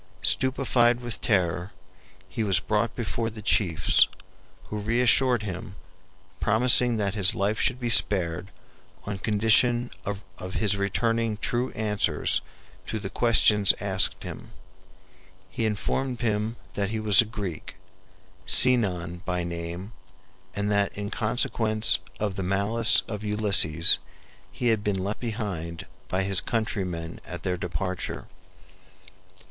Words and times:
Stupefied 0.23 0.99
with 1.01 1.21
terror, 1.21 1.73
he 2.27 2.43
was 2.43 2.59
brought 2.59 2.95
before 2.95 3.29
the 3.29 3.43
chiefs, 3.43 4.07
who 4.63 4.79
reassured 4.79 5.43
him, 5.43 5.75
promising 6.39 6.97
that 6.97 7.13
his 7.13 7.35
life 7.35 7.59
should 7.61 7.79
be 7.79 7.91
spared 7.91 8.49
on 9.05 9.19
condition 9.19 9.91
of 10.03 10.53
his 10.55 10.75
returning 10.75 11.37
true 11.37 11.69
answers 11.73 12.41
to 12.87 12.97
the 12.97 13.11
questions 13.11 13.75
asked 13.79 14.23
him. 14.23 14.49
He 15.51 15.67
informed 15.67 16.17
them 16.17 16.55
that 16.73 16.89
he 16.89 16.99
was 16.99 17.21
a 17.21 17.25
Greek, 17.25 17.75
Sinon 18.47 19.19
by 19.23 19.43
name, 19.43 19.91
and 20.55 20.71
that 20.71 20.97
in 20.97 21.11
consequence 21.11 21.99
of 22.19 22.37
the 22.37 22.41
malice 22.41 23.03
of 23.07 23.23
Ulysses 23.23 23.99
he 24.51 24.69
had 24.69 24.83
been 24.83 24.97
left 25.03 25.19
behind 25.19 25.85
by 26.07 26.23
his 26.23 26.41
countrymen 26.41 27.19
at 27.23 27.43
their 27.43 27.55
departure. 27.55 28.25